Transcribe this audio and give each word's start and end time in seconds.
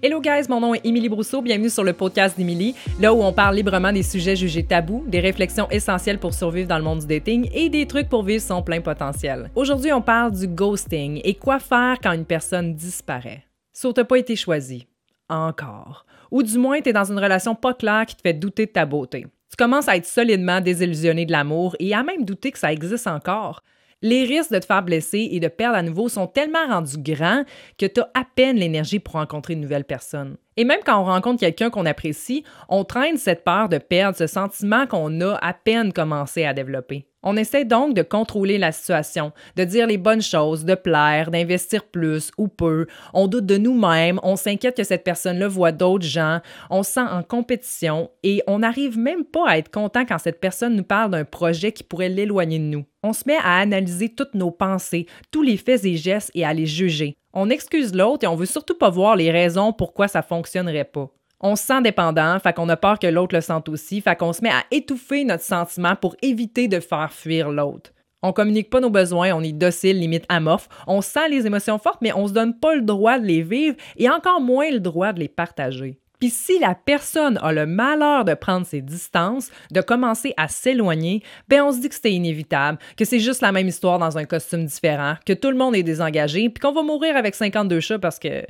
Hello 0.00 0.20
guys, 0.20 0.44
mon 0.48 0.60
nom 0.60 0.74
est 0.74 0.86
Émilie 0.86 1.08
Brousseau, 1.08 1.42
bienvenue 1.42 1.68
sur 1.68 1.82
le 1.82 1.92
podcast 1.92 2.38
d'Émilie, 2.38 2.76
là 3.00 3.12
où 3.12 3.20
on 3.20 3.32
parle 3.32 3.56
librement 3.56 3.90
des 3.90 4.04
sujets 4.04 4.36
jugés 4.36 4.62
tabous, 4.62 5.02
des 5.08 5.18
réflexions 5.18 5.68
essentielles 5.70 6.20
pour 6.20 6.34
survivre 6.34 6.68
dans 6.68 6.78
le 6.78 6.84
monde 6.84 7.00
du 7.00 7.06
dating 7.08 7.50
et 7.52 7.68
des 7.68 7.84
trucs 7.84 8.08
pour 8.08 8.22
vivre 8.22 8.40
son 8.40 8.62
plein 8.62 8.80
potentiel. 8.80 9.50
Aujourd'hui, 9.56 9.92
on 9.92 10.00
parle 10.00 10.30
du 10.30 10.46
ghosting 10.46 11.20
et 11.24 11.34
quoi 11.34 11.58
faire 11.58 11.96
quand 12.00 12.12
une 12.12 12.24
personne 12.24 12.76
disparaît. 12.76 13.44
Ça 13.72 13.92
t'as 13.92 14.04
pas 14.04 14.18
été 14.18 14.36
choisi. 14.36 14.86
Encore. 15.28 16.06
Ou 16.30 16.44
du 16.44 16.58
moins, 16.58 16.80
t'es 16.80 16.92
dans 16.92 17.10
une 17.10 17.18
relation 17.18 17.56
pas 17.56 17.74
claire 17.74 18.06
qui 18.06 18.14
te 18.14 18.22
fait 18.22 18.34
douter 18.34 18.66
de 18.66 18.70
ta 18.70 18.86
beauté. 18.86 19.26
Tu 19.50 19.56
commences 19.56 19.88
à 19.88 19.96
être 19.96 20.06
solidement 20.06 20.60
désillusionné 20.60 21.26
de 21.26 21.32
l'amour 21.32 21.74
et 21.80 21.92
à 21.92 22.04
même 22.04 22.24
douter 22.24 22.52
que 22.52 22.58
ça 22.60 22.72
existe 22.72 23.08
encore 23.08 23.64
les 24.02 24.24
risques 24.24 24.52
de 24.52 24.58
te 24.58 24.66
faire 24.66 24.82
blesser 24.82 25.28
et 25.32 25.40
de 25.40 25.48
perdre 25.48 25.76
à 25.76 25.82
nouveau 25.82 26.08
sont 26.08 26.26
tellement 26.26 26.66
rendus 26.66 26.98
grands 26.98 27.44
que 27.78 27.86
tu 27.86 28.00
as 28.00 28.10
à 28.14 28.24
peine 28.24 28.56
l'énergie 28.56 29.00
pour 29.00 29.14
rencontrer 29.14 29.54
une 29.54 29.60
nouvelle 29.60 29.84
personne. 29.84 30.36
Et 30.58 30.64
même 30.64 30.80
quand 30.84 31.00
on 31.00 31.04
rencontre 31.04 31.38
quelqu'un 31.38 31.70
qu'on 31.70 31.86
apprécie, 31.86 32.42
on 32.68 32.82
traîne 32.82 33.16
cette 33.16 33.44
peur 33.44 33.68
de 33.68 33.78
perdre 33.78 34.18
ce 34.18 34.26
sentiment 34.26 34.88
qu'on 34.88 35.20
a 35.20 35.36
à 35.36 35.54
peine 35.54 35.92
commencé 35.92 36.44
à 36.44 36.52
développer. 36.52 37.06
On 37.22 37.36
essaie 37.36 37.64
donc 37.64 37.94
de 37.94 38.02
contrôler 38.02 38.58
la 38.58 38.72
situation, 38.72 39.32
de 39.54 39.62
dire 39.62 39.86
les 39.86 39.98
bonnes 39.98 40.22
choses, 40.22 40.64
de 40.64 40.74
plaire, 40.74 41.30
d'investir 41.30 41.84
plus 41.84 42.32
ou 42.38 42.48
peu. 42.48 42.86
On 43.14 43.28
doute 43.28 43.46
de 43.46 43.56
nous-mêmes, 43.56 44.18
on 44.24 44.34
s'inquiète 44.34 44.76
que 44.76 44.82
cette 44.82 45.04
personne-là 45.04 45.46
voit 45.46 45.70
d'autres 45.70 46.06
gens, 46.06 46.40
on 46.70 46.82
se 46.82 46.92
sent 46.92 47.00
en 47.08 47.22
compétition 47.22 48.10
et 48.24 48.42
on 48.48 48.58
n'arrive 48.58 48.98
même 48.98 49.24
pas 49.24 49.48
à 49.48 49.58
être 49.58 49.70
content 49.70 50.04
quand 50.04 50.18
cette 50.18 50.40
personne 50.40 50.74
nous 50.74 50.84
parle 50.84 51.12
d'un 51.12 51.24
projet 51.24 51.70
qui 51.70 51.84
pourrait 51.84 52.08
l'éloigner 52.08 52.58
de 52.58 52.64
nous. 52.64 52.84
On 53.04 53.12
se 53.12 53.22
met 53.26 53.38
à 53.44 53.58
analyser 53.58 54.08
toutes 54.08 54.34
nos 54.34 54.50
pensées, 54.50 55.06
tous 55.30 55.42
les 55.42 55.56
faits 55.56 55.84
et 55.84 55.96
gestes 55.96 56.32
et 56.34 56.44
à 56.44 56.52
les 56.52 56.66
juger. 56.66 57.16
On 57.32 57.50
excuse 57.50 57.94
l'autre 57.94 58.24
et 58.24 58.26
on 58.26 58.36
veut 58.36 58.46
surtout 58.46 58.76
pas 58.76 58.90
voir 58.90 59.16
les 59.16 59.30
raisons 59.30 59.72
pourquoi 59.72 60.08
ça 60.08 60.22
fonctionnerait 60.22 60.84
pas. 60.84 61.10
On 61.40 61.54
se 61.54 61.64
sent 61.64 61.82
dépendant, 61.82 62.38
fait 62.40 62.52
qu'on 62.52 62.68
a 62.68 62.76
peur 62.76 62.98
que 62.98 63.06
l'autre 63.06 63.34
le 63.34 63.40
sente 63.40 63.68
aussi, 63.68 64.00
fait 64.00 64.16
qu'on 64.16 64.32
se 64.32 64.42
met 64.42 64.50
à 64.50 64.64
étouffer 64.70 65.24
notre 65.24 65.44
sentiment 65.44 65.94
pour 65.94 66.16
éviter 66.20 66.66
de 66.66 66.80
faire 66.80 67.12
fuir 67.12 67.50
l'autre. 67.50 67.92
On 68.22 68.32
communique 68.32 68.70
pas 68.70 68.80
nos 68.80 68.90
besoins, 68.90 69.32
on 69.32 69.42
est 69.42 69.52
docile, 69.52 70.00
limite 70.00 70.24
amorphe, 70.28 70.68
on 70.88 71.00
sent 71.00 71.28
les 71.28 71.46
émotions 71.46 71.78
fortes, 71.78 72.00
mais 72.02 72.12
on 72.12 72.26
se 72.26 72.32
donne 72.32 72.58
pas 72.58 72.74
le 72.74 72.82
droit 72.82 73.20
de 73.20 73.26
les 73.26 73.42
vivre 73.42 73.76
et 73.96 74.10
encore 74.10 74.40
moins 74.40 74.70
le 74.70 74.80
droit 74.80 75.12
de 75.12 75.20
les 75.20 75.28
partager. 75.28 76.00
Puis 76.18 76.30
si 76.30 76.58
la 76.58 76.74
personne 76.74 77.38
a 77.42 77.52
le 77.52 77.66
malheur 77.66 78.24
de 78.24 78.34
prendre 78.34 78.66
ses 78.66 78.82
distances, 78.82 79.50
de 79.70 79.80
commencer 79.80 80.34
à 80.36 80.48
s'éloigner, 80.48 81.22
ben 81.48 81.62
on 81.62 81.72
se 81.72 81.80
dit 81.80 81.88
que 81.88 81.94
c'était 81.94 82.12
inévitable, 82.12 82.78
que 82.96 83.04
c'est 83.04 83.20
juste 83.20 83.40
la 83.40 83.52
même 83.52 83.68
histoire 83.68 83.98
dans 83.98 84.18
un 84.18 84.24
costume 84.24 84.64
différent, 84.64 85.14
que 85.24 85.32
tout 85.32 85.50
le 85.50 85.56
monde 85.56 85.76
est 85.76 85.82
désengagé, 85.82 86.48
puis 86.48 86.60
qu'on 86.60 86.72
va 86.72 86.82
mourir 86.82 87.16
avec 87.16 87.34
52 87.34 87.80
chats 87.80 87.98
parce 87.98 88.18
que 88.18 88.44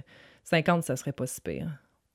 50 0.45 0.85
ça 0.85 0.97
serait 0.97 1.13
pas 1.13 1.27
si 1.27 1.41
pire 1.41 1.69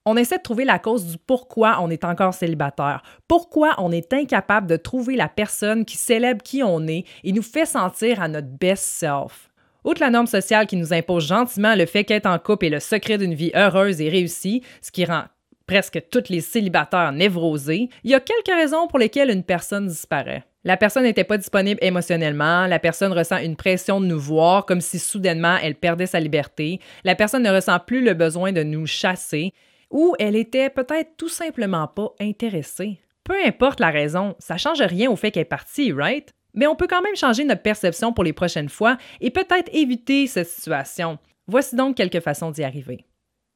on 0.05 0.17
essaie 0.17 0.37
de 0.37 0.43
trouver 0.43 0.65
la 0.65 0.79
cause 0.79 1.05
du 1.05 1.17
pourquoi 1.17 1.77
on 1.81 1.89
est 1.89 2.03
encore 2.03 2.33
célibataire, 2.33 3.03
pourquoi 3.27 3.75
on 3.77 3.91
est 3.91 4.11
incapable 4.13 4.67
de 4.67 4.75
trouver 4.75 5.15
la 5.15 5.29
personne 5.29 5.85
qui 5.85 5.97
célèbre 5.97 6.43
qui 6.43 6.61
on 6.61 6.85
est 6.87 7.05
et 7.23 7.31
nous 7.31 7.41
fait 7.41 7.65
sentir 7.65 8.21
à 8.21 8.27
notre 8.27 8.47
best 8.47 8.83
self. 8.83 9.49
Outre 9.85 10.01
la 10.01 10.09
norme 10.09 10.27
sociale 10.27 10.67
qui 10.67 10.77
nous 10.77 10.93
impose 10.93 11.27
gentiment 11.27 11.75
le 11.75 11.85
fait 11.85 12.05
qu'être 12.05 12.25
en 12.25 12.39
couple 12.39 12.65
est 12.65 12.69
le 12.69 12.79
secret 12.79 13.17
d'une 13.17 13.33
vie 13.33 13.51
heureuse 13.53 14.01
et 14.01 14.09
réussie, 14.09 14.63
ce 14.81 14.91
qui 14.91 15.03
rend 15.03 15.23
presque 15.65 16.01
tous 16.09 16.29
les 16.29 16.41
célibataires 16.41 17.11
névrosés, 17.11 17.89
il 18.03 18.11
y 18.11 18.15
a 18.15 18.19
quelques 18.19 18.55
raisons 18.55 18.87
pour 18.87 18.99
lesquelles 18.99 19.29
une 19.29 19.43
personne 19.43 19.87
disparaît. 19.87 20.43
La 20.65 20.77
personne 20.77 21.03
n'était 21.03 21.25
pas 21.25 21.37
disponible 21.37 21.79
émotionnellement, 21.83 22.67
la 22.67 22.79
personne 22.79 23.11
ressent 23.11 23.37
une 23.37 23.57
pression 23.57 23.99
de 23.99 24.05
nous 24.05 24.19
voir 24.19 24.65
comme 24.65 24.81
si 24.81 24.97
soudainement 24.97 25.57
elle 25.61 25.75
perdait 25.75 26.05
sa 26.05 26.19
liberté, 26.19 26.79
la 27.03 27.15
personne 27.15 27.43
ne 27.43 27.51
ressent 27.51 27.79
plus 27.79 28.03
le 28.03 28.13
besoin 28.13 28.51
de 28.53 28.63
nous 28.63 28.85
chasser, 28.85 29.53
ou 29.89 30.15
elle 30.19 30.35
était 30.35 30.69
peut-être 30.69 31.17
tout 31.17 31.29
simplement 31.29 31.87
pas 31.87 32.13
intéressée. 32.19 32.99
Peu 33.23 33.35
importe 33.45 33.79
la 33.79 33.89
raison, 33.89 34.35
ça 34.39 34.57
change 34.57 34.81
rien 34.81 35.09
au 35.11 35.15
fait 35.15 35.31
qu'elle 35.31 35.41
est 35.41 35.45
partie, 35.45 35.91
right? 35.91 36.29
Mais 36.53 36.67
on 36.67 36.75
peut 36.75 36.87
quand 36.87 37.01
même 37.01 37.15
changer 37.15 37.43
notre 37.43 37.61
perception 37.61 38.13
pour 38.13 38.23
les 38.23 38.33
prochaines 38.33 38.69
fois 38.69 38.97
et 39.21 39.31
peut-être 39.31 39.69
éviter 39.73 40.27
cette 40.27 40.47
situation. 40.47 41.17
Voici 41.47 41.75
donc 41.75 41.97
quelques 41.97 42.21
façons 42.21 42.51
d'y 42.51 42.63
arriver. 42.63 43.05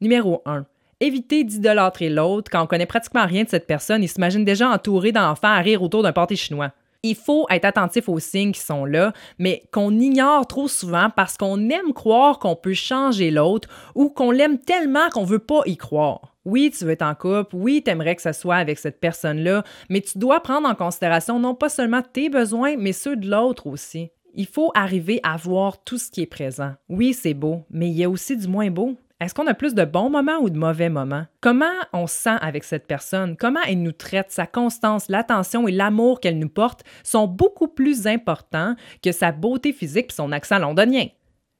Numéro 0.01 0.41
1. 0.46 0.66
Éviter 1.00 1.44
d'idolâtrer 1.44 2.09
l'autre 2.09 2.50
quand 2.52 2.63
on 2.63 2.66
connaît 2.66 2.88
pratiquement 2.88 3.28
rien 3.28 3.44
de 3.44 3.50
cette 3.50 3.68
personne 3.68 4.03
et 4.03 4.08
s'imagine 4.08 4.44
déjà 4.44 4.68
entouré 4.68 5.12
d'enfants 5.12 5.47
à 5.47 5.59
rire 5.59 5.84
autour 5.84 6.02
d'un 6.02 6.12
party 6.12 6.35
chinois. 6.35 6.72
Il 7.03 7.13
faut 7.13 7.46
être 7.52 7.66
attentif 7.66 8.09
aux 8.09 8.18
signes 8.18 8.52
qui 8.52 8.62
sont 8.62 8.84
là, 8.84 9.13
mais 9.38 9.62
qu'on 9.72 9.91
ignore 9.91 10.47
trop 10.47 10.68
souvent 10.68 11.12
parce 11.16 11.38
qu'on 11.38 11.69
aime 11.69 11.94
croire 11.94 12.40
qu'on 12.40 12.56
peut 12.56 12.74
changer 12.74 13.30
l'autre 13.30 13.69
ou 13.94 14.09
qu'on 14.09 14.31
l'aime 14.31 14.58
tellement 14.58 15.08
qu'on 15.09 15.24
veut 15.24 15.38
pas 15.38 15.62
y 15.68 15.78
croire. 15.78 16.35
Oui, 16.46 16.74
tu 16.75 16.84
veux 16.84 16.91
être 16.91 17.03
en 17.03 17.14
couple, 17.14 17.56
oui, 17.56 17.84
tu 17.85 17.91
aimerais 17.91 18.16
que 18.16 18.24
ça 18.24 18.34
soit 18.34 18.56
avec 18.56 18.79
cette 18.79 19.00
personne-là, 19.00 19.64
mais 19.90 20.02
tu 20.02 20.18
dois 20.18 20.40
prendre 20.40 20.68
en 20.68 20.74
considération 20.74 21.40
non 21.40 21.53
pas 21.53 21.69
seulement 21.69 22.02
tes 22.02 22.29
besoins, 22.29 22.75
mais 22.75 22.91
ceux 22.91 23.16
de 23.16 23.29
l'autre 23.29 23.68
aussi. 23.68 24.09
Il 24.34 24.47
faut 24.47 24.72
arriver 24.74 25.19
à 25.22 25.38
voir 25.38 25.84
tout 25.84 26.00
ce 26.00 26.09
qui 26.09 26.22
est 26.24 26.25
présent. 26.25 26.74
Oui, 26.90 27.14
c'est 27.14 27.35
beau, 27.35 27.66
mais 27.69 27.88
il 27.88 27.97
y 27.97 28.03
a 28.03 28.09
aussi 28.09 28.35
du 28.35 28.47
moins 28.47 28.72
beau. 28.72 28.96
Est-ce 29.19 29.33
qu'on 29.33 29.47
a 29.47 29.55
plus 29.55 29.73
de 29.73 29.83
bons 29.83 30.11
moments 30.11 30.38
ou 30.41 30.51
de 30.51 30.59
mauvais 30.59 30.89
moments? 30.89 31.25
Comment 31.41 31.73
on 31.91 32.05
se 32.05 32.16
sent 32.16 32.38
avec 32.39 32.63
cette 32.63 32.85
personne? 32.85 33.35
Comment 33.35 33.61
elle 33.67 33.81
nous 33.81 33.91
traite? 33.91 34.29
Sa 34.29 34.45
constance, 34.45 35.09
l'attention 35.09 35.67
et 35.67 35.72
l'amour 35.72 36.19
qu'elle 36.19 36.38
nous 36.38 36.50
porte 36.50 36.83
sont 37.03 37.25
beaucoup 37.25 37.67
plus 37.67 38.05
importants 38.05 38.75
que 39.01 39.11
sa 39.11 39.31
beauté 39.31 39.73
physique 39.73 40.11
et 40.11 40.13
son 40.13 40.31
accent 40.31 40.59
londonien. 40.59 41.07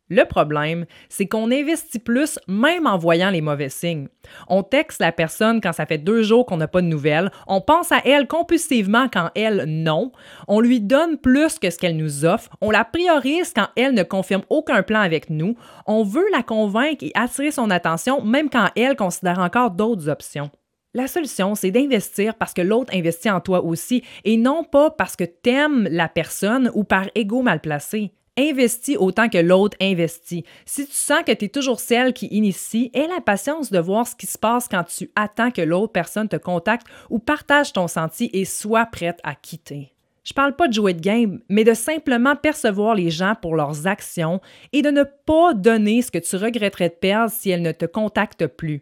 Le 0.10 0.24
problème, 0.24 0.86
c'est 1.10 1.28
qu'on 1.28 1.52
investit 1.52 2.00
plus 2.00 2.40
même 2.48 2.88
en 2.88 2.98
voyant 2.98 3.30
les 3.30 3.42
mauvais 3.42 3.68
signes. 3.68 4.08
On 4.48 4.64
texte 4.64 5.02
la 5.02 5.12
personne 5.12 5.60
quand 5.60 5.74
ça 5.74 5.86
fait 5.86 5.98
deux 5.98 6.24
jours 6.24 6.46
qu'on 6.46 6.58
n'a 6.58 6.68
pas 6.68 6.82
de 6.82 6.88
nouvelles, 6.88 7.30
on 7.46 7.60
pense 7.60 7.92
à 7.92 8.00
elle 8.06 8.28
compulsivement 8.28 9.10
quand 9.12 9.30
elle 9.36 9.66
non, 9.68 10.12
on 10.48 10.62
lui 10.62 10.80
donne 10.80 11.18
plus 11.18 11.60
que 11.60 11.70
ce 11.70 11.78
qu'elle 11.78 11.98
nous 11.98 12.24
offre, 12.24 12.50
on 12.62 12.72
la 12.72 12.86
priorise 12.86 13.52
quand 13.54 13.68
elle 13.76 13.94
ne 13.94 14.04
confirme 14.04 14.44
aucun 14.50 14.82
plan 14.82 15.02
avec 15.02 15.30
nous, 15.30 15.56
on 15.86 16.04
veut 16.04 16.28
la 16.32 16.44
convaincre 16.44 17.04
et 17.04 17.12
attirer 17.14 17.52
son 17.52 17.70
attention 17.70 18.24
même 18.24 18.50
quand 18.50 18.70
elle 18.78 18.96
considère 18.96 19.40
encore 19.40 19.72
d'autres 19.72 20.08
options. 20.08 20.50
La 20.94 21.08
solution, 21.08 21.54
c'est 21.54 21.72
d'investir 21.72 22.36
parce 22.36 22.54
que 22.54 22.62
l'autre 22.62 22.96
investit 22.96 23.30
en 23.30 23.42
toi 23.42 23.64
aussi 23.64 24.04
et 24.24 24.38
non 24.38 24.64
pas 24.64 24.90
parce 24.90 25.16
que 25.16 25.26
t'aimes 25.26 25.88
la 25.92 26.08
personne 26.08 26.72
ou 26.74 26.86
par 26.86 27.08
ego 27.14 27.42
mal 27.42 27.60
placé. 27.60 28.14
Investis 28.38 28.98
autant 28.98 29.30
que 29.30 29.40
l'autre 29.40 29.76
investit. 29.82 30.46
Si 30.66 30.86
tu 30.86 30.94
sens 30.94 31.24
que 31.26 31.32
tu 31.32 31.46
es 31.46 31.50
toujours 31.50 31.80
celle 31.80 32.14
qui 32.14 32.28
initie, 32.28 32.92
aie 32.94 33.08
la 33.08 33.20
patience 33.20 33.72
de 33.72 33.80
voir 33.80 34.08
ce 34.08 34.16
qui 34.16 34.28
se 34.28 34.38
passe 34.38 34.68
quand 34.68 34.84
tu 34.84 35.10
attends 35.16 35.50
que 35.50 35.62
l'autre 35.64 35.92
personne 35.92 36.30
te 36.30 36.36
contacte 36.36 36.86
ou 37.10 37.18
partage 37.18 37.74
ton 37.74 37.88
senti 37.88 38.30
et 38.34 38.46
sois 38.46 38.86
prête 38.86 39.20
à 39.24 39.34
quitter. 39.34 39.94
Je 40.24 40.34
parle 40.34 40.56
pas 40.56 40.68
de 40.68 40.74
jouer 40.74 40.94
de 40.94 41.02
game, 41.02 41.40
mais 41.50 41.64
de 41.64 41.74
simplement 41.74 42.36
percevoir 42.36 42.94
les 42.94 43.10
gens 43.10 43.34
pour 43.42 43.56
leurs 43.56 43.88
actions 43.88 44.42
et 44.74 44.82
de 44.82 44.90
ne 44.90 45.04
pas 45.04 45.54
donner 45.54 46.02
ce 46.02 46.12
que 46.12 46.18
tu 46.18 46.36
regretterais 46.36 46.90
de 46.90 46.96
perdre 46.96 47.32
si 47.32 47.50
elles 47.50 47.62
ne 47.62 47.72
te 47.72 47.86
contactent 47.86 48.46
plus. 48.46 48.82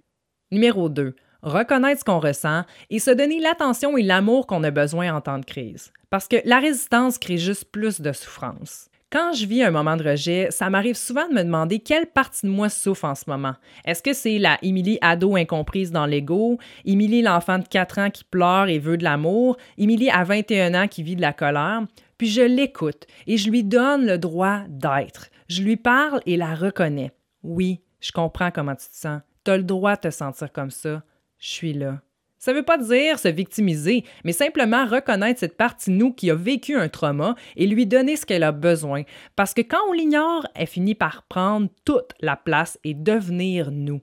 Numéro 0.51 0.89
2. 0.89 1.15
Reconnaître 1.43 1.99
ce 1.99 2.03
qu'on 2.03 2.19
ressent 2.19 2.63
et 2.89 2.97
se 2.97 3.11
donner 3.11 3.39
l'attention 3.39 3.95
et 3.95 4.01
l'amour 4.01 4.47
qu'on 4.47 4.63
a 4.63 4.71
besoin 4.71 5.15
en 5.15 5.21
temps 5.21 5.37
de 5.37 5.45
crise. 5.45 5.93
Parce 6.09 6.27
que 6.27 6.37
la 6.43 6.59
résistance 6.59 7.19
crée 7.19 7.37
juste 7.37 7.65
plus 7.65 8.01
de 8.01 8.11
souffrance. 8.11 8.89
Quand 9.15 9.31
je 9.31 9.45
vis 9.45 9.63
un 9.63 9.71
moment 9.71 9.95
de 9.95 10.03
rejet, 10.03 10.47
ça 10.49 10.69
m'arrive 10.69 10.97
souvent 10.97 11.25
de 11.29 11.33
me 11.33 11.41
demander 11.41 11.79
quelle 11.79 12.05
partie 12.05 12.45
de 12.45 12.51
moi 12.51 12.67
souffre 12.67 13.05
en 13.05 13.15
ce 13.15 13.23
moment. 13.29 13.53
Est-ce 13.85 14.03
que 14.03 14.11
c'est 14.11 14.39
la 14.39 14.57
Émilie 14.61 14.97
ado 14.99 15.37
incomprise 15.37 15.93
dans 15.93 16.05
l'ego, 16.05 16.57
Émilie 16.83 17.21
l'enfant 17.21 17.57
de 17.57 17.65
4 17.65 17.99
ans 17.99 18.09
qui 18.09 18.25
pleure 18.25 18.67
et 18.67 18.77
veut 18.77 18.97
de 18.97 19.05
l'amour, 19.05 19.55
Émilie 19.77 20.09
à 20.09 20.25
21 20.25 20.73
ans 20.73 20.89
qui 20.89 21.01
vit 21.01 21.15
de 21.15 21.21
la 21.21 21.31
colère? 21.31 21.83
Puis 22.17 22.27
je 22.27 22.41
l'écoute 22.41 23.07
et 23.25 23.37
je 23.37 23.49
lui 23.49 23.63
donne 23.63 24.05
le 24.05 24.17
droit 24.17 24.63
d'être. 24.67 25.29
Je 25.47 25.61
lui 25.61 25.77
parle 25.77 26.19
et 26.25 26.35
la 26.35 26.53
reconnais. 26.53 27.13
Oui, 27.41 27.79
je 28.01 28.11
comprends 28.11 28.51
comment 28.51 28.75
tu 28.75 28.89
te 28.89 28.97
sens. 28.97 29.21
Tu 29.45 29.51
as 29.51 29.55
le 29.55 29.63
droit 29.63 29.95
de 29.95 30.01
te 30.01 30.09
sentir 30.09 30.51
comme 30.51 30.71
ça. 30.71 31.03
Je 31.39 31.47
suis 31.47 31.71
là. 31.71 32.01
Ça 32.45 32.51
ne 32.51 32.57
veut 32.57 32.63
pas 32.63 32.77
dire 32.77 33.17
se 33.17 33.27
victimiser, 33.27 34.03
mais 34.23 34.31
simplement 34.31 34.85
reconnaître 34.85 35.39
cette 35.39 35.57
partie 35.57 35.89
de 35.89 35.95
nous 35.95 36.13
qui 36.13 36.29
a 36.29 36.35
vécu 36.35 36.75
un 36.75 36.89
trauma 36.89 37.33
et 37.55 37.65
lui 37.65 37.87
donner 37.87 38.15
ce 38.15 38.27
qu'elle 38.27 38.43
a 38.43 38.51
besoin. 38.51 39.01
Parce 39.35 39.55
que 39.55 39.61
quand 39.61 39.79
on 39.89 39.93
l'ignore, 39.93 40.45
elle 40.53 40.67
finit 40.67 40.93
par 40.93 41.23
prendre 41.23 41.69
toute 41.85 42.11
la 42.19 42.35
place 42.35 42.77
et 42.83 42.93
devenir 42.93 43.71
nous. 43.71 43.99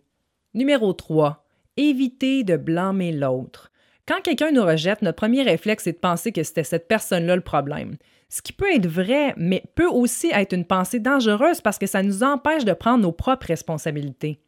Numéro 0.55 0.93
3. 0.93 1.47
Éviter 1.77 2.43
de 2.43 2.57
blâmer 2.57 3.13
l'autre. 3.13 3.71
Quand 4.09 4.21
quelqu'un 4.21 4.51
nous 4.51 4.65
rejette, 4.65 5.03
notre 5.03 5.19
premier 5.19 5.45
réflexe 5.45 5.87
est 5.87 5.93
de 5.93 5.99
penser 5.99 6.33
que 6.33 6.43
c'était 6.43 6.65
cette 6.65 6.89
personne-là 6.89 7.37
le 7.37 7.43
problème. 7.43 7.97
Ce 8.29 8.43
qui 8.43 8.53
peut 8.53 8.75
être 8.75 8.89
vrai, 8.89 9.35
mais 9.37 9.63
peut 9.77 9.87
aussi 9.87 10.31
être 10.33 10.53
une 10.53 10.65
pensée 10.65 10.99
dangereuse 10.99 11.61
parce 11.61 11.79
que 11.79 11.87
ça 11.87 12.03
nous 12.03 12.25
empêche 12.25 12.65
de 12.65 12.73
prendre 12.73 13.05
nos 13.05 13.13
propres 13.13 13.47
responsabilités. 13.47 14.41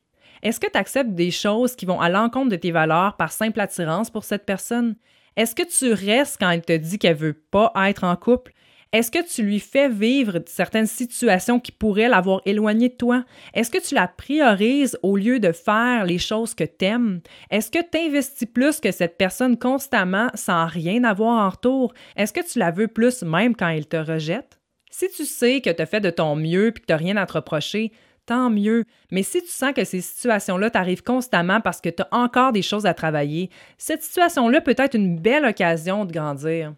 Est-ce 0.42 0.60
que 0.60 0.70
tu 0.70 0.78
acceptes 0.78 1.14
des 1.14 1.30
choses 1.30 1.76
qui 1.76 1.86
vont 1.86 2.00
à 2.00 2.08
l'encontre 2.08 2.50
de 2.50 2.56
tes 2.56 2.72
valeurs 2.72 3.16
par 3.16 3.32
simple 3.32 3.60
attirance 3.60 4.10
pour 4.10 4.24
cette 4.24 4.46
personne? 4.46 4.96
Est-ce 5.36 5.54
que 5.54 5.62
tu 5.62 5.92
restes 5.92 6.38
quand 6.40 6.50
elle 6.50 6.62
te 6.62 6.76
dit 6.76 6.98
qu'elle 6.98 7.16
veut 7.16 7.32
pas 7.50 7.72
être 7.88 8.04
en 8.04 8.16
couple? 8.16 8.52
Est-ce 8.94 9.10
que 9.10 9.28
tu 9.28 9.42
lui 9.42 9.58
fais 9.58 9.88
vivre 9.88 10.38
certaines 10.46 10.86
situations 10.86 11.58
qui 11.58 11.72
pourraient 11.72 12.08
l'avoir 12.08 12.40
éloigné 12.46 12.90
de 12.90 12.94
toi? 12.94 13.24
Est-ce 13.52 13.68
que 13.68 13.84
tu 13.84 13.96
la 13.96 14.06
priorises 14.06 14.96
au 15.02 15.16
lieu 15.16 15.40
de 15.40 15.50
faire 15.50 16.04
les 16.04 16.18
choses 16.18 16.54
que 16.54 16.62
tu 16.62 16.84
aimes? 16.84 17.20
Est-ce 17.50 17.72
que 17.72 17.80
tu 17.80 17.98
investis 17.98 18.46
plus 18.46 18.78
que 18.78 18.92
cette 18.92 19.18
personne 19.18 19.58
constamment 19.58 20.28
sans 20.34 20.66
rien 20.66 21.02
avoir 21.02 21.44
en 21.44 21.50
retour? 21.50 21.92
Est-ce 22.14 22.32
que 22.32 22.48
tu 22.48 22.60
la 22.60 22.70
veux 22.70 22.86
plus 22.86 23.24
même 23.24 23.56
quand 23.56 23.66
elle 23.66 23.88
te 23.88 23.96
rejette? 23.96 24.60
Si 24.92 25.08
tu 25.08 25.24
sais 25.24 25.60
que 25.60 25.70
tu 25.70 25.82
as 25.82 25.86
fait 25.86 26.00
de 26.00 26.10
ton 26.10 26.36
mieux 26.36 26.68
et 26.68 26.72
que 26.72 26.78
tu 26.78 26.84
n'as 26.90 26.96
rien 26.96 27.16
à 27.16 27.26
te 27.26 27.32
reprocher, 27.32 27.90
tant 28.26 28.50
mieux. 28.50 28.84
Mais 29.10 29.22
si 29.22 29.42
tu 29.42 29.48
sens 29.48 29.72
que 29.72 29.84
ces 29.84 30.00
situations-là 30.00 30.70
t'arrivent 30.70 31.02
constamment 31.02 31.60
parce 31.60 31.80
que 31.80 31.88
tu 31.88 32.02
as 32.02 32.08
encore 32.12 32.52
des 32.52 32.62
choses 32.62 32.86
à 32.86 32.94
travailler, 32.94 33.50
cette 33.78 34.02
situation-là 34.02 34.60
peut 34.60 34.74
être 34.78 34.94
une 34.94 35.18
belle 35.18 35.44
occasion 35.44 36.04
de 36.04 36.12
grandir. 36.12 36.74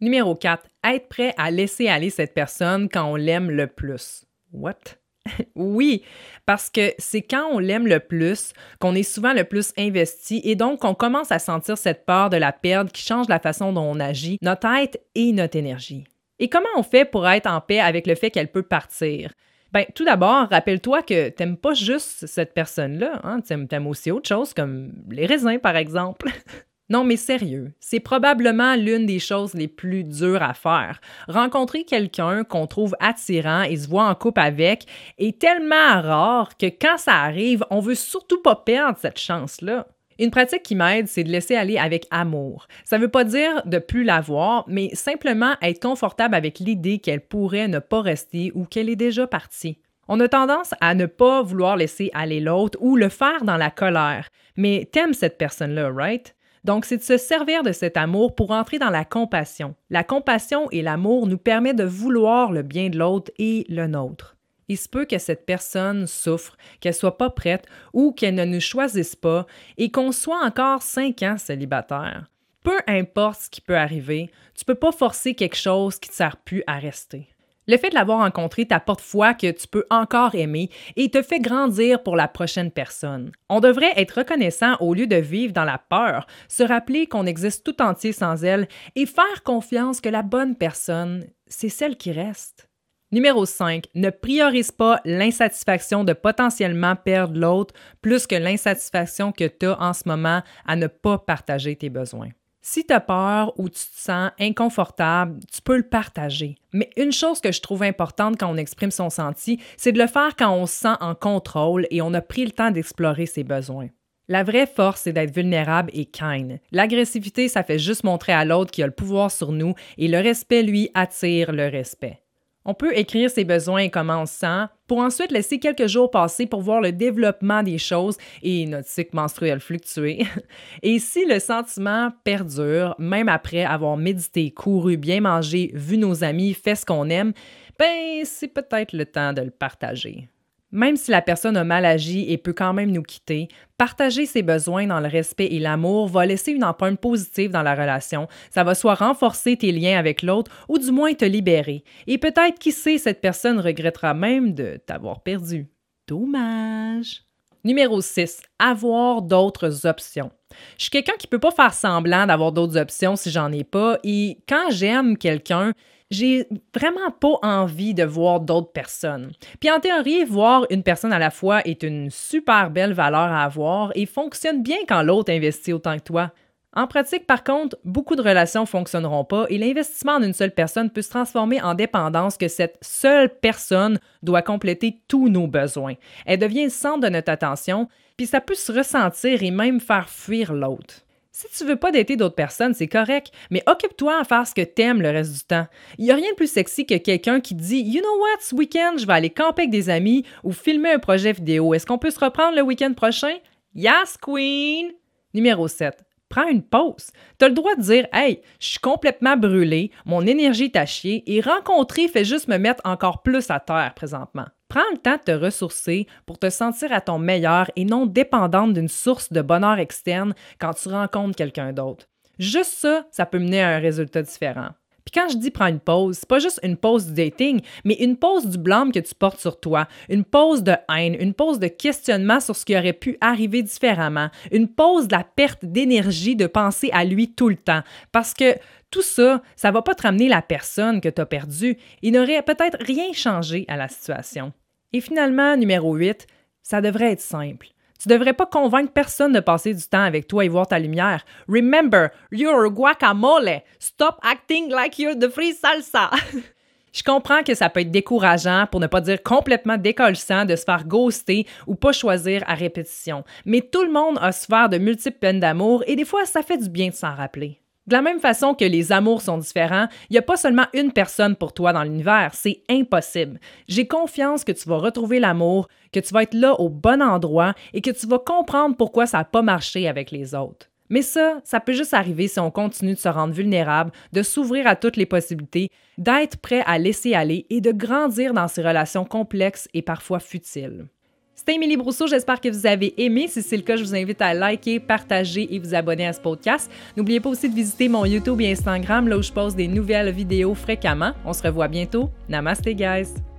Numéro 0.00 0.34
4. 0.34 0.64
Être 0.84 1.08
prêt 1.08 1.34
à 1.38 1.50
laisser 1.50 1.88
aller 1.88 2.10
cette 2.10 2.34
personne 2.34 2.88
quand 2.88 3.04
on 3.04 3.16
l'aime 3.16 3.50
le 3.50 3.68
plus. 3.68 4.24
What? 4.52 4.96
oui, 5.54 6.02
parce 6.46 6.70
que 6.70 6.92
c'est 6.98 7.22
quand 7.22 7.48
on 7.52 7.58
l'aime 7.58 7.86
le 7.86 8.00
plus 8.00 8.52
qu'on 8.80 8.94
est 8.94 9.02
souvent 9.02 9.32
le 9.32 9.44
plus 9.44 9.72
investi 9.78 10.40
et 10.44 10.56
donc 10.56 10.80
qu'on 10.80 10.94
commence 10.94 11.30
à 11.30 11.38
sentir 11.38 11.78
cette 11.78 12.04
peur 12.04 12.30
de 12.30 12.36
la 12.36 12.52
perdre 12.52 12.90
qui 12.90 13.02
change 13.02 13.28
la 13.28 13.38
façon 13.38 13.72
dont 13.72 13.82
on 13.82 14.00
agit, 14.00 14.38
notre 14.42 14.66
être 14.66 14.98
et 15.14 15.32
notre 15.32 15.56
énergie. 15.56 16.04
Et 16.38 16.48
comment 16.48 16.66
on 16.76 16.82
fait 16.82 17.04
pour 17.04 17.28
être 17.28 17.46
en 17.46 17.60
paix 17.60 17.78
avec 17.78 18.06
le 18.06 18.16
fait 18.16 18.30
qu'elle 18.30 18.50
peut 18.50 18.64
partir? 18.64 19.32
Ben, 19.72 19.86
tout 19.94 20.04
d'abord, 20.04 20.48
rappelle-toi 20.50 21.02
que 21.02 21.30
t'aimes 21.30 21.56
pas 21.56 21.72
juste 21.72 22.26
cette 22.26 22.52
personne-là, 22.52 23.20
hein? 23.24 23.40
t'aimes 23.40 23.86
aussi 23.86 24.10
autre 24.10 24.28
chose, 24.28 24.52
comme 24.52 24.92
les 25.10 25.24
raisins, 25.24 25.58
par 25.58 25.76
exemple. 25.76 26.30
non, 26.90 27.04
mais 27.04 27.16
sérieux, 27.16 27.72
c'est 27.80 28.00
probablement 28.00 28.76
l'une 28.76 29.06
des 29.06 29.18
choses 29.18 29.54
les 29.54 29.68
plus 29.68 30.04
dures 30.04 30.42
à 30.42 30.52
faire. 30.52 31.00
Rencontrer 31.26 31.84
quelqu'un 31.84 32.44
qu'on 32.44 32.66
trouve 32.66 32.94
attirant 33.00 33.62
et 33.62 33.78
se 33.78 33.88
voit 33.88 34.08
en 34.08 34.14
couple 34.14 34.40
avec 34.40 34.84
est 35.16 35.40
tellement 35.40 36.02
rare 36.02 36.58
que 36.58 36.66
quand 36.66 36.98
ça 36.98 37.14
arrive, 37.14 37.64
on 37.70 37.80
veut 37.80 37.94
surtout 37.94 38.42
pas 38.42 38.56
perdre 38.56 38.98
cette 38.98 39.18
chance-là. 39.18 39.86
Une 40.18 40.30
pratique 40.30 40.62
qui 40.62 40.74
m'aide, 40.74 41.08
c'est 41.08 41.24
de 41.24 41.30
laisser 41.30 41.56
aller 41.56 41.78
avec 41.78 42.06
amour. 42.10 42.66
Ça 42.84 42.98
ne 42.98 43.02
veut 43.02 43.10
pas 43.10 43.24
dire 43.24 43.62
de 43.64 43.78
plus 43.78 44.04
la 44.04 44.20
voir, 44.20 44.64
mais 44.68 44.90
simplement 44.94 45.54
être 45.62 45.82
confortable 45.82 46.34
avec 46.34 46.58
l'idée 46.58 46.98
qu'elle 46.98 47.20
pourrait 47.20 47.68
ne 47.68 47.78
pas 47.78 48.02
rester 48.02 48.52
ou 48.54 48.64
qu'elle 48.64 48.88
est 48.88 48.96
déjà 48.96 49.26
partie. 49.26 49.78
On 50.08 50.20
a 50.20 50.28
tendance 50.28 50.74
à 50.80 50.94
ne 50.94 51.06
pas 51.06 51.42
vouloir 51.42 51.76
laisser 51.76 52.10
aller 52.12 52.40
l'autre 52.40 52.78
ou 52.80 52.96
le 52.96 53.08
faire 53.08 53.44
dans 53.44 53.56
la 53.56 53.70
colère, 53.70 54.28
mais 54.56 54.88
t'aimes 54.92 55.14
cette 55.14 55.38
personne-là, 55.38 55.90
right? 55.90 56.34
Donc, 56.64 56.84
c'est 56.84 56.98
de 56.98 57.02
se 57.02 57.16
servir 57.16 57.62
de 57.62 57.72
cet 57.72 57.96
amour 57.96 58.34
pour 58.34 58.52
entrer 58.52 58.78
dans 58.78 58.90
la 58.90 59.04
compassion. 59.04 59.74
La 59.90 60.04
compassion 60.04 60.68
et 60.70 60.82
l'amour 60.82 61.26
nous 61.26 61.38
permettent 61.38 61.76
de 61.76 61.84
vouloir 61.84 62.52
le 62.52 62.62
bien 62.62 62.88
de 62.88 62.98
l'autre 62.98 63.32
et 63.38 63.64
le 63.68 63.86
nôtre 63.86 64.36
il 64.68 64.78
se 64.78 64.88
peut 64.88 65.04
que 65.04 65.18
cette 65.18 65.46
personne 65.46 66.06
souffre, 66.06 66.56
qu'elle 66.80 66.94
soit 66.94 67.18
pas 67.18 67.30
prête 67.30 67.66
ou 67.92 68.12
qu'elle 68.12 68.34
ne 68.34 68.44
nous 68.44 68.60
choisisse 68.60 69.16
pas 69.16 69.46
et 69.78 69.90
qu'on 69.90 70.12
soit 70.12 70.44
encore 70.44 70.82
cinq 70.82 71.22
ans 71.22 71.38
célibataire. 71.38 72.26
Peu 72.62 72.78
importe 72.86 73.42
ce 73.42 73.50
qui 73.50 73.60
peut 73.60 73.76
arriver, 73.76 74.30
tu 74.56 74.64
peux 74.64 74.76
pas 74.76 74.92
forcer 74.92 75.34
quelque 75.34 75.56
chose 75.56 75.98
qui 75.98 76.10
ne 76.10 76.14
sert 76.14 76.36
plus 76.36 76.62
à 76.66 76.78
rester. 76.78 77.28
Le 77.68 77.76
fait 77.76 77.90
de 77.90 77.94
l'avoir 77.94 78.18
rencontré 78.18 78.66
t'apporte 78.66 79.00
foi 79.00 79.34
que 79.34 79.50
tu 79.50 79.68
peux 79.68 79.84
encore 79.88 80.34
aimer 80.34 80.68
et 80.96 81.10
te 81.10 81.22
fait 81.22 81.38
grandir 81.38 82.02
pour 82.02 82.16
la 82.16 82.26
prochaine 82.26 82.72
personne. 82.72 83.30
On 83.48 83.60
devrait 83.60 83.92
être 83.96 84.18
reconnaissant 84.18 84.76
au 84.80 84.94
lieu 84.94 85.06
de 85.06 85.16
vivre 85.16 85.52
dans 85.52 85.64
la 85.64 85.78
peur, 85.78 86.26
se 86.48 86.64
rappeler 86.64 87.06
qu'on 87.06 87.26
existe 87.26 87.64
tout 87.64 87.80
entier 87.80 88.12
sans 88.12 88.42
elle 88.42 88.66
et 88.96 89.06
faire 89.06 89.44
confiance 89.44 90.00
que 90.00 90.08
la 90.08 90.22
bonne 90.22 90.56
personne, 90.56 91.24
c'est 91.46 91.68
celle 91.68 91.96
qui 91.96 92.10
reste. 92.10 92.68
Numéro 93.12 93.44
5. 93.44 93.84
Ne 93.94 94.08
priorise 94.08 94.72
pas 94.72 94.98
l'insatisfaction 95.04 96.02
de 96.02 96.14
potentiellement 96.14 96.96
perdre 96.96 97.38
l'autre 97.38 97.74
plus 98.00 98.26
que 98.26 98.34
l'insatisfaction 98.34 99.32
que 99.32 99.44
tu 99.44 99.66
as 99.66 99.78
en 99.78 99.92
ce 99.92 100.04
moment 100.06 100.40
à 100.64 100.76
ne 100.76 100.86
pas 100.86 101.18
partager 101.18 101.76
tes 101.76 101.90
besoins. 101.90 102.30
Si 102.62 102.86
tu 102.86 102.94
as 102.94 103.00
peur 103.00 103.52
ou 103.58 103.68
tu 103.68 103.74
te 103.74 104.00
sens 104.00 104.30
inconfortable, 104.40 105.40
tu 105.52 105.60
peux 105.60 105.76
le 105.76 105.82
partager. 105.82 106.54
Mais 106.72 106.88
une 106.96 107.12
chose 107.12 107.42
que 107.42 107.52
je 107.52 107.60
trouve 107.60 107.82
importante 107.82 108.38
quand 108.40 108.50
on 108.50 108.56
exprime 108.56 108.90
son 108.90 109.10
senti, 109.10 109.60
c'est 109.76 109.92
de 109.92 109.98
le 109.98 110.06
faire 110.06 110.34
quand 110.34 110.54
on 110.54 110.64
se 110.64 110.76
sent 110.76 110.96
en 111.00 111.14
contrôle 111.14 111.86
et 111.90 112.00
on 112.00 112.14
a 112.14 112.22
pris 112.22 112.46
le 112.46 112.52
temps 112.52 112.70
d'explorer 112.70 113.26
ses 113.26 113.44
besoins. 113.44 113.88
La 114.28 114.42
vraie 114.42 114.66
force, 114.66 115.02
c'est 115.02 115.12
d'être 115.12 115.34
vulnérable 115.34 115.90
et 115.92 116.06
kind. 116.06 116.60
L'agressivité, 116.70 117.48
ça 117.48 117.62
fait 117.62 117.78
juste 117.78 118.04
montrer 118.04 118.32
à 118.32 118.46
l'autre 118.46 118.70
qu'il 118.70 118.84
a 118.84 118.86
le 118.86 118.92
pouvoir 118.94 119.30
sur 119.30 119.52
nous 119.52 119.74
et 119.98 120.08
le 120.08 120.18
respect, 120.18 120.62
lui, 120.62 120.88
attire 120.94 121.52
le 121.52 121.66
respect. 121.66 122.21
On 122.64 122.74
peut 122.74 122.96
écrire 122.96 123.30
ses 123.30 123.44
besoins 123.44 123.78
et 123.78 123.90
comment 123.90 124.22
on 124.22 124.26
se 124.26 124.34
sent 124.34 124.64
pour 124.86 124.98
ensuite 124.98 125.32
laisser 125.32 125.58
quelques 125.58 125.86
jours 125.86 126.10
passer 126.10 126.46
pour 126.46 126.60
voir 126.60 126.80
le 126.80 126.92
développement 126.92 127.62
des 127.62 127.78
choses 127.78 128.18
et 128.42 128.66
notre 128.66 128.88
cycle 128.88 129.16
menstruel 129.16 129.58
fluctuer. 129.60 130.26
Et 130.82 130.98
si 130.98 131.24
le 131.24 131.38
sentiment 131.38 132.10
perdure, 132.24 132.94
même 132.98 133.28
après 133.28 133.64
avoir 133.64 133.96
médité, 133.96 134.50
couru, 134.50 134.96
bien 134.96 135.22
mangé, 135.22 135.70
vu 135.74 135.96
nos 135.96 136.22
amis, 136.24 136.54
fait 136.54 136.74
ce 136.74 136.84
qu'on 136.84 137.08
aime, 137.08 137.32
ben 137.78 138.22
c'est 138.24 138.48
peut-être 138.48 138.92
le 138.92 139.06
temps 139.06 139.32
de 139.32 139.42
le 139.42 139.50
partager. 139.50 140.28
Même 140.72 140.96
si 140.96 141.10
la 141.10 141.20
personne 141.20 141.58
a 141.58 141.64
mal 141.64 141.84
agi 141.84 142.24
et 142.32 142.38
peut 142.38 142.54
quand 142.54 142.72
même 142.72 142.90
nous 142.90 143.02
quitter, 143.02 143.48
partager 143.76 144.24
ses 144.24 144.42
besoins 144.42 144.86
dans 144.86 145.00
le 145.00 145.08
respect 145.08 145.48
et 145.50 145.58
l'amour 145.58 146.08
va 146.08 146.24
laisser 146.24 146.52
une 146.52 146.64
empreinte 146.64 146.98
positive 146.98 147.50
dans 147.50 147.62
la 147.62 147.74
relation. 147.74 148.26
Ça 148.50 148.64
va 148.64 148.74
soit 148.74 148.94
renforcer 148.94 149.56
tes 149.58 149.70
liens 149.70 149.98
avec 149.98 150.22
l'autre 150.22 150.50
ou 150.70 150.78
du 150.78 150.90
moins 150.90 151.12
te 151.12 151.26
libérer. 151.26 151.84
Et 152.06 152.16
peut-être, 152.16 152.58
qui 152.58 152.72
sait, 152.72 152.96
cette 152.96 153.20
personne 153.20 153.60
regrettera 153.60 154.14
même 154.14 154.54
de 154.54 154.80
t'avoir 154.86 155.22
perdu. 155.22 155.68
Dommage. 156.08 157.24
Numéro 157.64 158.00
6. 158.00 158.42
Avoir 158.58 159.22
d'autres 159.22 159.86
options. 159.86 160.32
Je 160.78 160.84
suis 160.84 160.90
quelqu'un 160.90 161.16
qui 161.18 161.26
peut 161.26 161.38
pas 161.38 161.50
faire 161.50 161.74
semblant 161.74 162.26
d'avoir 162.26 162.52
d'autres 162.52 162.78
options 162.78 163.16
si 163.16 163.30
j'en 163.30 163.52
ai 163.52 163.64
pas 163.64 163.98
et 164.04 164.38
quand 164.48 164.70
j'aime 164.70 165.16
quelqu'un, 165.16 165.72
j'ai 166.12 166.46
vraiment 166.74 167.10
pas 167.10 167.38
envie 167.42 167.94
de 167.94 168.04
voir 168.04 168.40
d'autres 168.40 168.70
personnes. 168.70 169.32
Puis 169.60 169.70
en 169.70 169.80
théorie, 169.80 170.24
voir 170.24 170.66
une 170.70 170.82
personne 170.82 171.12
à 171.12 171.18
la 171.18 171.30
fois 171.30 171.62
est 171.66 171.82
une 171.82 172.10
super 172.10 172.70
belle 172.70 172.92
valeur 172.92 173.20
à 173.20 173.44
avoir 173.44 173.92
et 173.94 174.06
fonctionne 174.06 174.62
bien 174.62 174.78
quand 174.86 175.02
l'autre 175.02 175.32
investit 175.32 175.72
autant 175.72 175.96
que 175.96 176.04
toi. 176.04 176.30
En 176.74 176.86
pratique, 176.86 177.26
par 177.26 177.44
contre, 177.44 177.76
beaucoup 177.84 178.16
de 178.16 178.22
relations 178.22 178.64
fonctionneront 178.64 179.24
pas 179.24 179.44
et 179.50 179.58
l'investissement 179.58 180.20
d'une 180.20 180.32
seule 180.32 180.52
personne 180.52 180.90
peut 180.90 181.02
se 181.02 181.10
transformer 181.10 181.60
en 181.60 181.74
dépendance 181.74 182.38
que 182.38 182.48
cette 182.48 182.78
seule 182.80 183.28
personne 183.28 183.98
doit 184.22 184.40
compléter 184.40 185.00
tous 185.08 185.28
nos 185.28 185.46
besoins. 185.46 185.94
Elle 186.24 186.38
devient 186.38 186.64
le 186.64 186.70
centre 186.70 187.00
de 187.00 187.08
notre 187.08 187.30
attention, 187.30 187.88
puis 188.16 188.26
ça 188.26 188.40
peut 188.40 188.54
se 188.54 188.72
ressentir 188.72 189.42
et 189.42 189.50
même 189.50 189.80
faire 189.80 190.08
fuir 190.08 190.54
l'autre. 190.54 191.04
Si 191.34 191.46
tu 191.56 191.64
veux 191.64 191.76
pas 191.76 191.90
dater 191.90 192.16
d'autres 192.16 192.34
personnes, 192.34 192.74
c'est 192.74 192.88
correct, 192.88 193.32
mais 193.50 193.62
occupe-toi 193.66 194.20
à 194.20 194.24
faire 194.24 194.46
ce 194.46 194.54
que 194.54 194.60
t'aimes 194.60 195.00
le 195.00 195.08
reste 195.08 195.32
du 195.32 195.40
temps. 195.40 195.66
Il 195.96 196.04
y 196.04 196.10
a 196.10 196.14
rien 196.14 196.30
de 196.30 196.36
plus 196.36 196.50
sexy 196.50 196.84
que 196.84 196.98
quelqu'un 196.98 197.40
qui 197.40 197.54
dit 197.54 197.80
You 197.80 198.02
know 198.02 198.20
what, 198.20 198.40
ce 198.42 198.54
week-end, 198.54 198.96
je 198.98 199.06
vais 199.06 199.14
aller 199.14 199.30
camper 199.30 199.62
avec 199.62 199.70
des 199.70 199.88
amis 199.88 200.26
ou 200.44 200.52
filmer 200.52 200.92
un 200.92 200.98
projet 200.98 201.32
vidéo. 201.32 201.72
Est-ce 201.72 201.86
qu'on 201.86 201.96
peut 201.96 202.10
se 202.10 202.20
reprendre 202.20 202.54
le 202.54 202.62
week-end 202.62 202.92
prochain? 202.92 203.38
Yes, 203.74 204.18
Queen! 204.20 204.92
Numéro 205.32 205.68
7 205.68 206.04
prends 206.32 206.48
une 206.48 206.62
pause. 206.62 207.10
Tu 207.38 207.44
as 207.44 207.48
le 207.48 207.54
droit 207.54 207.74
de 207.76 207.82
dire 207.82 208.06
Hey, 208.12 208.40
je 208.58 208.68
suis 208.68 208.78
complètement 208.78 209.36
brûlé, 209.36 209.90
mon 210.06 210.26
énergie 210.26 210.72
est 210.74 210.86
chier 210.86 211.22
et 211.26 211.42
rencontrer 211.42 212.08
fait 212.08 212.24
juste 212.24 212.48
me 212.48 212.56
mettre 212.56 212.80
encore 212.84 213.22
plus 213.22 213.50
à 213.50 213.60
terre 213.60 213.92
présentement. 213.94 214.46
Prends 214.68 214.80
le 214.92 214.98
temps 214.98 215.18
de 215.18 215.32
te 215.32 215.32
ressourcer 215.32 216.06
pour 216.24 216.38
te 216.38 216.48
sentir 216.48 216.90
à 216.92 217.02
ton 217.02 217.18
meilleur 217.18 217.70
et 217.76 217.84
non 217.84 218.06
dépendante 218.06 218.72
d'une 218.72 218.88
source 218.88 219.30
de 219.30 219.42
bonheur 219.42 219.78
externe 219.78 220.34
quand 220.58 220.72
tu 220.72 220.88
rencontres 220.88 221.36
quelqu'un 221.36 221.74
d'autre. 221.74 222.06
Juste 222.38 222.72
ça, 222.72 223.06
ça 223.10 223.26
peut 223.26 223.38
mener 223.38 223.60
à 223.60 223.76
un 223.76 223.78
résultat 223.78 224.22
différent. 224.22 224.70
Puis 225.04 225.12
quand 225.20 225.28
je 225.28 225.36
dis 225.36 225.50
prends 225.50 225.66
une 225.66 225.80
pause, 225.80 226.18
c'est 226.20 226.28
pas 226.28 226.38
juste 226.38 226.60
une 226.62 226.76
pause 226.76 227.06
du 227.06 227.14
dating, 227.14 227.60
mais 227.84 227.94
une 227.94 228.16
pause 228.16 228.46
du 228.46 228.58
blâme 228.58 228.92
que 228.92 229.00
tu 229.00 229.14
portes 229.14 229.40
sur 229.40 229.58
toi, 229.60 229.88
une 230.08 230.24
pause 230.24 230.62
de 230.62 230.74
haine, 230.94 231.16
une 231.18 231.34
pause 231.34 231.58
de 231.58 231.68
questionnement 231.68 232.40
sur 232.40 232.56
ce 232.56 232.64
qui 232.64 232.76
aurait 232.76 232.92
pu 232.92 233.16
arriver 233.20 233.62
différemment, 233.62 234.28
une 234.50 234.68
pause 234.68 235.08
de 235.08 235.16
la 235.16 235.24
perte 235.24 235.64
d'énergie 235.64 236.36
de 236.36 236.46
penser 236.46 236.90
à 236.92 237.04
lui 237.04 237.32
tout 237.32 237.48
le 237.48 237.56
temps. 237.56 237.82
Parce 238.12 238.34
que 238.34 238.56
tout 238.90 239.02
ça, 239.02 239.42
ça 239.56 239.70
va 239.70 239.82
pas 239.82 239.94
te 239.94 240.02
ramener 240.02 240.28
la 240.28 240.42
personne 240.42 241.00
que 241.00 241.08
tu 241.08 241.24
perdue. 241.24 241.76
Il 242.02 242.12
n'aurait 242.12 242.42
peut-être 242.42 242.76
rien 242.80 243.12
changé 243.12 243.64
à 243.68 243.76
la 243.76 243.88
situation. 243.88 244.52
Et 244.92 245.00
finalement, 245.00 245.56
numéro 245.56 245.94
8, 245.94 246.26
ça 246.62 246.80
devrait 246.80 247.12
être 247.12 247.20
simple. 247.20 247.68
Tu 248.02 248.08
devrais 248.08 248.32
pas 248.32 248.46
convaincre 248.46 248.92
personne 248.92 249.32
de 249.32 249.38
passer 249.38 249.74
du 249.74 249.84
temps 249.84 250.02
avec 250.02 250.26
toi 250.26 250.44
et 250.44 250.48
voir 250.48 250.66
ta 250.66 250.80
lumière. 250.80 251.24
Remember, 251.46 252.08
you're 252.32 252.68
guacamole. 252.68 253.62
Stop 253.78 254.16
acting 254.24 254.70
like 254.70 254.98
you're 254.98 255.16
the 255.16 255.28
free 255.28 255.52
salsa. 255.52 256.10
Je 256.92 257.04
comprends 257.04 257.44
que 257.44 257.54
ça 257.54 257.70
peut 257.70 257.80
être 257.80 257.92
décourageant, 257.92 258.66
pour 258.70 258.80
ne 258.80 258.88
pas 258.88 259.00
dire 259.00 259.22
complètement 259.22 259.78
décollissant, 259.78 260.44
de 260.44 260.56
se 260.56 260.64
faire 260.64 260.84
ghoster 260.84 261.46
ou 261.68 261.76
pas 261.76 261.92
choisir 261.92 262.42
à 262.48 262.54
répétition. 262.54 263.22
Mais 263.44 263.60
tout 263.60 263.84
le 263.84 263.92
monde 263.92 264.18
a 264.20 264.32
souffert 264.32 264.68
de 264.68 264.78
multiples 264.78 265.18
peines 265.18 265.40
d'amour 265.40 265.84
et 265.86 265.94
des 265.94 266.04
fois, 266.04 266.24
ça 266.26 266.42
fait 266.42 266.58
du 266.58 266.68
bien 266.68 266.88
de 266.88 266.94
s'en 266.94 267.14
rappeler. 267.14 267.61
De 267.92 267.96
la 267.98 268.00
même 268.00 268.20
façon 268.20 268.54
que 268.54 268.64
les 268.64 268.90
amours 268.90 269.20
sont 269.20 269.36
différents, 269.36 269.86
il 270.08 270.14
n'y 270.14 270.18
a 270.18 270.22
pas 270.22 270.38
seulement 270.38 270.64
une 270.72 270.92
personne 270.92 271.36
pour 271.36 271.52
toi 271.52 271.74
dans 271.74 271.82
l'univers, 271.82 272.30
c'est 272.32 272.62
impossible. 272.70 273.38
J'ai 273.68 273.86
confiance 273.86 274.44
que 274.44 274.52
tu 274.52 274.66
vas 274.66 274.78
retrouver 274.78 275.20
l'amour, 275.20 275.68
que 275.92 276.00
tu 276.00 276.14
vas 276.14 276.22
être 276.22 276.32
là 276.32 276.58
au 276.58 276.70
bon 276.70 277.02
endroit 277.02 277.52
et 277.74 277.82
que 277.82 277.90
tu 277.90 278.06
vas 278.06 278.18
comprendre 278.18 278.78
pourquoi 278.78 279.04
ça 279.04 279.18
n'a 279.18 279.24
pas 279.24 279.42
marché 279.42 279.88
avec 279.88 280.10
les 280.10 280.34
autres. 280.34 280.70
Mais 280.88 281.02
ça, 281.02 281.42
ça 281.44 281.60
peut 281.60 281.74
juste 281.74 281.92
arriver 281.92 282.28
si 282.28 282.40
on 282.40 282.50
continue 282.50 282.94
de 282.94 282.98
se 282.98 283.10
rendre 283.10 283.34
vulnérable, 283.34 283.92
de 284.14 284.22
s'ouvrir 284.22 284.66
à 284.66 284.74
toutes 284.74 284.96
les 284.96 285.04
possibilités, 285.04 285.68
d'être 285.98 286.38
prêt 286.38 286.62
à 286.64 286.78
laisser 286.78 287.12
aller 287.12 287.44
et 287.50 287.60
de 287.60 287.72
grandir 287.72 288.32
dans 288.32 288.48
ces 288.48 288.62
relations 288.62 289.04
complexes 289.04 289.68
et 289.74 289.82
parfois 289.82 290.18
futiles. 290.18 290.86
C'était 291.34 291.54
Émilie 291.54 291.76
Brousseau, 291.76 292.06
j'espère 292.06 292.40
que 292.40 292.48
vous 292.48 292.66
avez 292.66 292.94
aimé. 293.02 293.26
Si 293.26 293.42
c'est 293.42 293.56
le 293.56 293.62
cas, 293.62 293.76
je 293.76 293.82
vous 293.82 293.94
invite 293.94 294.22
à 294.22 294.32
liker, 294.32 294.78
partager 294.78 295.52
et 295.52 295.58
vous 295.58 295.74
abonner 295.74 296.06
à 296.06 296.12
ce 296.12 296.20
podcast. 296.20 296.70
N'oubliez 296.96 297.20
pas 297.20 297.30
aussi 297.30 297.48
de 297.48 297.54
visiter 297.54 297.88
mon 297.88 298.04
YouTube 298.04 298.40
et 298.40 298.52
Instagram, 298.52 299.08
là 299.08 299.18
où 299.18 299.22
je 299.22 299.32
poste 299.32 299.56
des 299.56 299.66
nouvelles 299.66 300.12
vidéos 300.12 300.54
fréquemment. 300.54 301.12
On 301.24 301.32
se 301.32 301.42
revoit 301.42 301.68
bientôt. 301.68 302.10
Namaste, 302.28 302.68
guys! 302.68 303.31